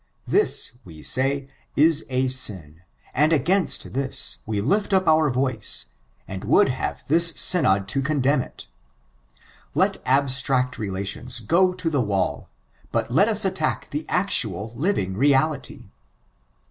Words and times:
This, 0.25 0.79
we 0.83 1.03
say, 1.03 1.47
is 1.75 2.05
a 2.09 2.27
sin, 2.27 2.81
and 3.13 3.31
against 3.31 3.93
this, 3.93 4.37
we 4.47 4.59
lift 4.59 4.95
up 4.95 5.07
our 5.07 5.29
voice, 5.29 5.85
and 6.27 6.43
would 6.43 6.69
have 6.69 7.07
this 7.07 7.33
Synod 7.39 7.87
to 7.89 8.01
condenm 8.01 8.41
it. 8.41 8.65
Let 9.75 10.01
abstract 10.07 10.79
relations 10.79 11.39
go 11.39 11.71
to 11.73 11.87
the 11.87 12.01
wall; 12.01 12.49
but 12.91 13.11
let 13.11 13.29
us 13.29 13.45
attack 13.45 13.91
the 13.91 14.09
actual, 14.09 14.73
living 14.75 15.15
reality." 15.15 15.91